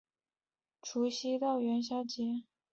[0.81, 2.41] 从除夕到元宵节